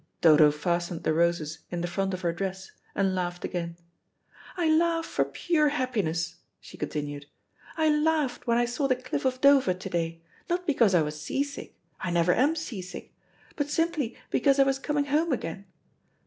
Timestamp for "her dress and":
2.21-3.13